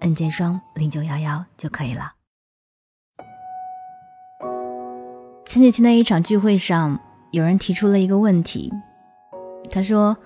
[0.00, 2.12] N 键双零九幺幺就可以了。
[5.44, 7.00] 前几天的一场聚会上，
[7.30, 8.72] 有人提出了一个问题，
[9.70, 10.16] 他说：“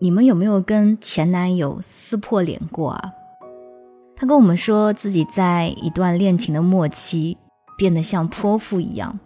[0.00, 3.12] 你们有没有跟前男友撕破脸过啊？”
[4.16, 7.36] 他跟我们说自己在一段恋情的末期
[7.76, 9.18] 变得像泼妇一样。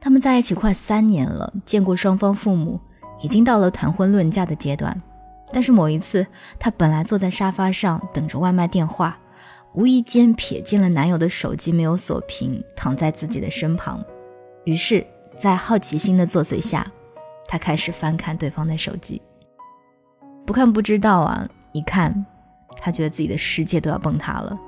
[0.00, 2.80] 他们在一起快三年了，见过双方父母，
[3.22, 5.00] 已经到了谈婚论嫁的阶段。
[5.52, 6.26] 但是某一次，
[6.58, 9.18] 她本来坐在沙发上等着外卖电话，
[9.74, 14.04] 无意间瞥见了男友的手机没有锁屏，躺在自己的身旁。
[14.64, 15.06] 于是，
[15.38, 16.86] 在好奇心的作祟下，
[17.46, 19.20] 她开始翻看对方的手机。
[20.46, 22.24] 不看不知道啊，一看，
[22.76, 24.58] 她觉得自己的世界都要崩塌了。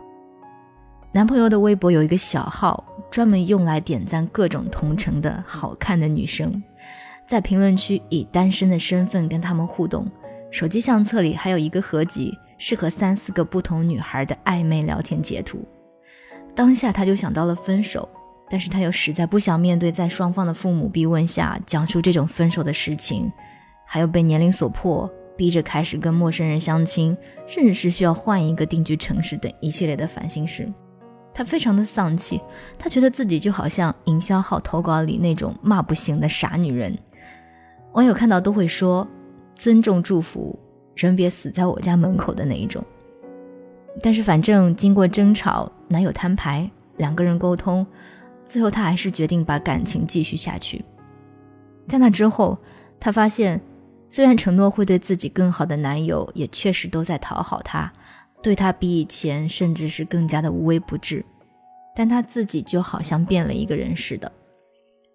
[1.12, 6.62] 男朋友的微博有一个小号，专门用来点赞各种同城的好看的女生，
[7.27, 10.11] 在评论区以单身的身份跟他们互动。
[10.53, 15.67] 手机相册里还有一个合集，是和三四个不同女孩的暧昧聊天截图。
[16.55, 18.06] 当下他就想到了分手，
[18.50, 23.33] 但是他又实在不想面对在双方的父母逼问下讲出这种分手的事情，
[23.86, 27.16] 还有被年龄所迫，逼着开始跟陌生人相亲，
[27.47, 30.70] 甚至是需要换一个定居城市等一系列的烦心事。
[31.33, 32.39] 他非常的丧气，
[32.78, 36.94] 他觉得自己就好像营销号投稿里那种骂不醒的傻女人。
[37.94, 39.09] 网友看到都会说。
[39.55, 40.58] 尊重祝福，
[40.95, 42.84] 人别死在我家门口的那一种。
[44.03, 47.86] 但是反正经过争吵，男友摊牌，两个人沟通，
[48.44, 50.84] 最后她还是决定把感情继续下去。
[51.88, 52.59] 在那之后，
[52.99, 53.60] 她发现，
[54.09, 57.93] 虽然承诺会对自己更好的男友，也确实都在讨好他，
[58.43, 61.25] 对他比以前甚至是更加的无微不至，
[61.94, 64.31] 但她自己就好像变了一个人似的。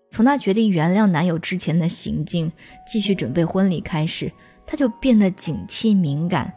[0.09, 2.51] 从她决定原谅男友之前的行径，
[2.85, 4.31] 继续准备婚礼开始，
[4.65, 6.53] 她就变得警惕敏感。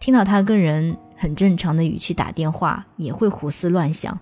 [0.00, 4.18] 听到他跟人很正常的语气打电话，也会胡思乱想。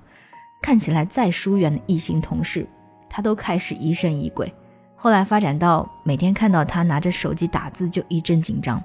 [0.62, 2.66] 看起来再疏远的异性同事，
[3.08, 4.52] 她都开始疑神疑鬼。
[4.94, 8.82] 后来发展到每天看到他拿着手机打字就一阵紧张。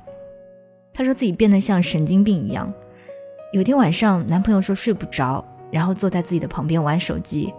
[0.94, 2.74] 她说自己变得像神经病一样。
[3.52, 7.54] 有天晚上，男朋友说睡不着，然后坐在自己的旁边玩手机。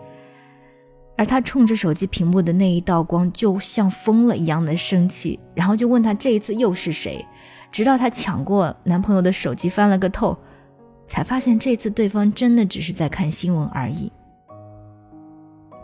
[1.16, 7.24] 而他冲着手机屏幕的那一道光，就像疯了一样的生气，然后就问他这一次又是谁，
[7.72, 10.36] 直到他抢过男朋友的手机翻了个透，
[11.06, 14.12] 才发现这次对方真的只是在看新闻而已。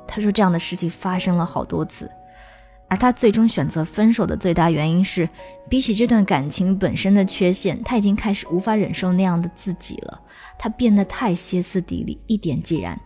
[0.07, 2.11] 他说这样的事情发生了好多次，
[2.89, 5.27] 而他最终选择分手的最大原因是，
[5.71, 10.21] 比起这段感情本身的缺陷，他已经开始无法忍受那样的自己了，
[10.59, 13.01] 他变得太歇斯底里，一点即燃。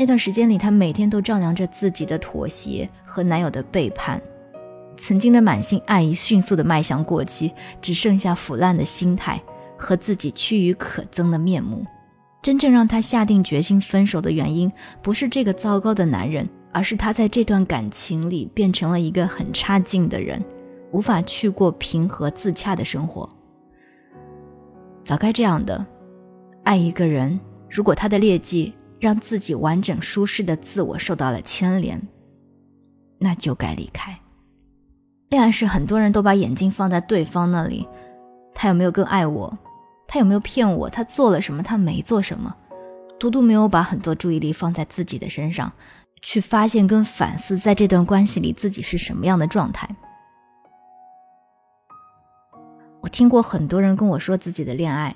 [0.00, 4.18] 那段时间里，她每天都丈量着自己的妥协和男友的背叛，
[4.96, 7.52] 曾经的满心爱意迅速的迈向过期，
[7.82, 9.38] 只剩下腐烂的心态
[9.76, 11.84] 和自己趋于可憎的面目。
[12.40, 14.72] 真正让她下定决心分手的原因，
[15.02, 20.42] 不是这个糟糕的男人，而是她在这段感情里变成了一个很差劲的人，
[20.92, 23.28] 无法去过平和自洽的生活。
[25.04, 25.84] 早该这样的，
[26.64, 27.38] 爱一个人，
[27.68, 28.72] 如果他的劣迹。
[29.00, 32.00] 让自己完整舒适的自我受到了牵连，
[33.18, 34.20] 那就该离开。
[35.30, 37.88] 恋爱时，很多人都把眼睛放在对方那里，
[38.54, 39.58] 他有没有更爱我？
[40.06, 40.90] 他有没有骗我？
[40.90, 41.62] 他做了什么？
[41.62, 42.54] 他没做什么？
[43.18, 45.72] 独独没有把很多注意力放在自己的身上，
[46.20, 49.88] 去发现跟反思，在这段关系里自己是什么样的状态。
[53.00, 55.14] 我听过很多人跟我说自己的恋爱，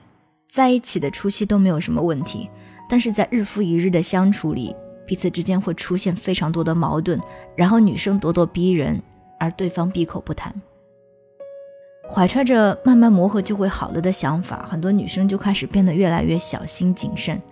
[0.54, 2.48] 在一起的初期都没有什么问题。
[2.88, 4.72] 但是在日复一日的相处里，
[5.04, 7.20] 彼此之间会出现非常多的矛盾，
[7.56, 9.02] 然后女生咄咄逼人，
[9.40, 10.54] 而对方闭口不谈。
[12.08, 17.42] 怀揣着慢慢磨合就会好了的想法，很多女生就开始变得越来越小心谨慎，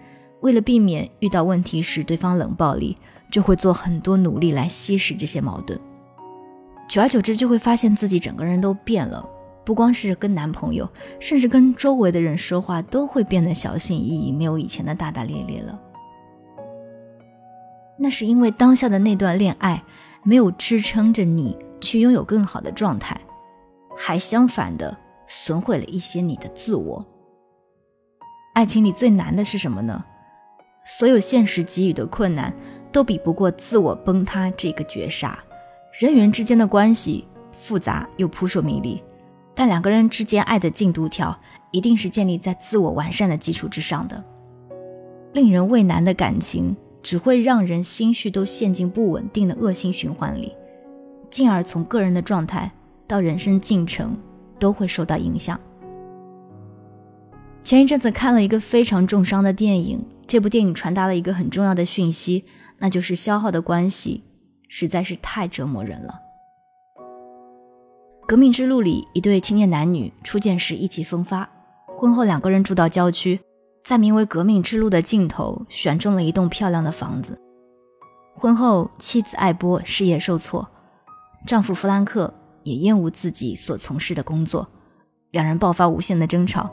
[0.42, 2.96] 为了避免遇到问题时对方冷暴力，
[3.32, 5.76] 就会做很多努力来稀释这些矛盾。
[6.88, 9.28] 久而久之，就会发现自己整个人都变了。
[9.64, 10.88] 不光是跟男朋友，
[11.20, 15.78] 甚至跟周围的人说话都会变得小心翼翼，没有以前的大大咧咧了。
[17.98, 19.82] 那是因为当下的那段恋爱
[20.24, 23.20] 没有支撑着你去拥有更好的状态，
[23.96, 24.96] 还相反的
[25.28, 27.04] 损毁了一些你的自我。
[28.54, 30.04] 爱情里最难的是什么呢？
[30.84, 32.52] 所有现实给予的困难，
[32.90, 35.38] 都比不过自我崩塌这个绝杀。
[35.92, 39.00] 人与人之间的关系复杂又扑朔迷离，
[39.54, 41.38] 但两个人之间爱的进度条，
[41.70, 44.22] 一定是建立在自我完善的基础之上的。
[45.32, 50.52] 令人畏难的感情，只会让人心绪都陷进不稳定的恶性循环里，
[51.30, 52.70] 进而从个人的状态
[53.06, 54.16] 到人生进程，
[54.58, 55.58] 都会受到影响。
[57.62, 62.44] 前一阵子看了一个非常重伤的电影，这部电影传达了一个很重要的讯息，
[62.78, 64.24] 那就是消耗的关系
[64.68, 66.14] 实在是太折磨人了。
[68.32, 71.46] 革命之路里，一对青年男女初见时意气风发，
[71.94, 73.38] 婚后两个人住到郊区，
[73.84, 77.38] 在名为“革命之路”的尽头选中了一栋漂亮的房子。
[78.34, 80.66] 婚后，妻子艾波事业受挫，
[81.46, 82.32] 丈夫弗兰克
[82.62, 84.66] 也厌恶自己所从事的工作，
[85.32, 86.70] 两人爆发无限的争吵。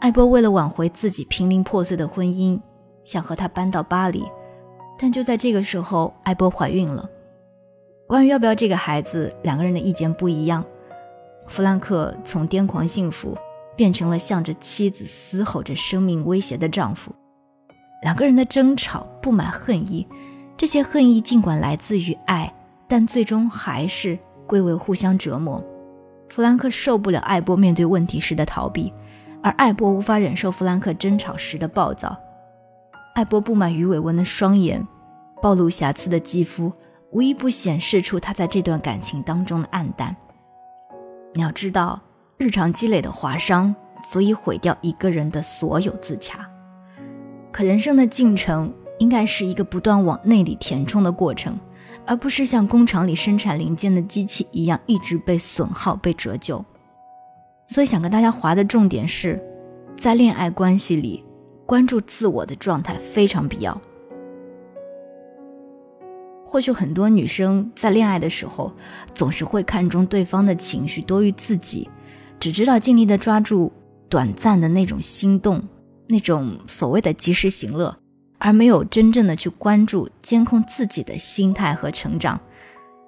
[0.00, 2.60] 艾波为了挽回自己濒临破碎的婚姻，
[3.04, 4.22] 想和他搬到巴黎，
[4.98, 7.08] 但就在这个时候，艾波怀孕了。
[8.06, 10.62] 关于要不要这个孩子，两个人的意见不一样。
[11.50, 13.36] 弗兰克从癫狂幸福
[13.76, 17.12] 变成了向着妻子嘶吼着生命威胁的丈夫，
[18.02, 20.06] 两个人的争吵、不满、恨意，
[20.56, 22.54] 这些恨意尽管来自于爱，
[22.86, 24.16] 但最终还是
[24.46, 25.60] 归为互相折磨。
[26.28, 28.92] 弗兰克受不了艾波面对问题时的逃避。
[29.42, 32.16] 而艾波无法忍受弗兰克争吵时的暴躁，
[33.14, 34.86] 艾波布满鱼尾纹的双眼，
[35.42, 36.72] 暴露瑕疵的肌肤，
[37.10, 40.14] 无一不显示出他在这段感情当中的暗淡。
[41.32, 42.00] 你要知道，
[42.38, 43.74] 日常积累的划伤
[44.10, 46.46] 足以毁掉一个人的所有自洽。
[47.52, 51.58] 可人生的进程应该是一个不断往内里填充的过程，
[52.06, 56.64] 而不是像工厂里生产零件的机器一样一直被损耗、被折旧。
[57.66, 59.40] 所以想跟大家划的重点是，
[59.96, 61.24] 在恋爱关系里，
[61.64, 63.80] 关注自我的状态非常必要。
[66.50, 68.72] 或许很多女生在恋爱的时候，
[69.14, 71.88] 总是会看重对方的情绪多于自己，
[72.40, 73.72] 只知道尽力的抓住
[74.08, 75.62] 短暂的那种心动，
[76.08, 77.96] 那种所谓的及时行乐，
[78.40, 82.40] 而没有真正的去关注监控自己的心态和成长，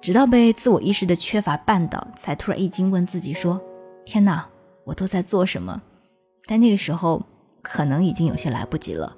[0.01, 3.59] 直到被自我意识的缺乏绊倒，才突然一惊，问自己说
[4.07, 4.47] ：“天哪！”
[4.87, 5.81] 我都在做什么？
[6.45, 7.21] 但那个时候
[7.61, 9.13] 可能已经有些来不及了。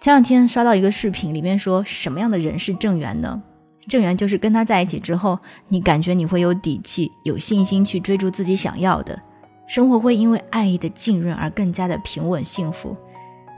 [0.00, 3.42] 前两天刷到一个视频，里面说什么样的人是正缘呢？
[3.86, 5.38] 正缘就是跟他在一起之后，
[5.68, 9.20] 你感觉你会有底气、有信心去追逐自己想要的，
[9.66, 12.96] 生活会因为爱意的浸润而更加的平稳幸福。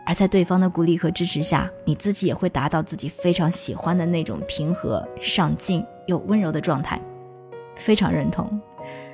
[0.05, 7.01] 而在对方的鼓励和支持下，你自己也会达到自己非常喜欢的那种平和、上进又温柔的状态。
[7.77, 8.61] 非常认同。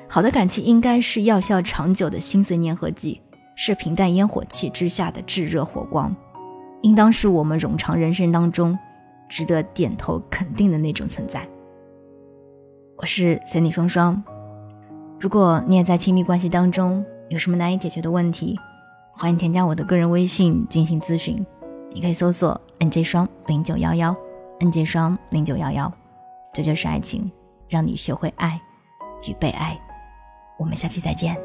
[0.09, 3.21] 好的感情应该是药效长久的心碎粘合剂，
[3.55, 6.17] 是平淡烟火气之下的炙热火光，
[6.83, 8.79] 应当是我们冗长人生当中
[9.29, 11.47] 值得点头肯定的那种存在。
[12.97, 14.23] 我是 Cindy 双双，
[15.19, 18.59] 如果你也在亲密关系当中有什么难以解决的问题，
[19.13, 21.45] 欢迎添加我的个人微信进行咨询，
[21.93, 24.17] 你可以搜索 NJ 双零九幺幺
[24.61, 25.93] ，NJ 双零九幺幺，
[26.53, 27.31] 这就是爱情，
[27.69, 28.61] 让你学会爱
[29.29, 29.79] 与被爱。
[30.59, 31.37] 我们下期再见。